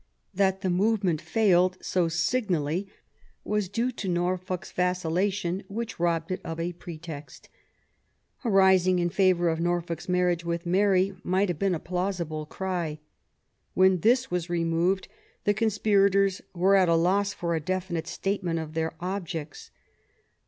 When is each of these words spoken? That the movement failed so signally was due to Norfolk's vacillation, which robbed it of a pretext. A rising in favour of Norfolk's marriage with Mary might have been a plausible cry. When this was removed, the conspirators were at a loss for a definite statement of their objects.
That 0.33 0.61
the 0.61 0.71
movement 0.71 1.21
failed 1.21 1.77
so 1.79 2.07
signally 2.07 2.89
was 3.43 3.69
due 3.69 3.91
to 3.91 4.09
Norfolk's 4.09 4.71
vacillation, 4.71 5.61
which 5.67 5.99
robbed 5.99 6.31
it 6.31 6.41
of 6.43 6.59
a 6.59 6.73
pretext. 6.73 7.49
A 8.43 8.49
rising 8.49 8.97
in 8.97 9.11
favour 9.11 9.47
of 9.49 9.59
Norfolk's 9.59 10.09
marriage 10.09 10.43
with 10.43 10.65
Mary 10.65 11.15
might 11.23 11.49
have 11.49 11.59
been 11.59 11.75
a 11.75 11.79
plausible 11.79 12.47
cry. 12.47 12.97
When 13.75 13.99
this 13.99 14.31
was 14.31 14.49
removed, 14.49 15.07
the 15.43 15.53
conspirators 15.53 16.41
were 16.55 16.75
at 16.75 16.89
a 16.89 16.95
loss 16.95 17.31
for 17.31 17.53
a 17.53 17.59
definite 17.61 18.07
statement 18.07 18.57
of 18.57 18.73
their 18.73 18.95
objects. 19.01 19.69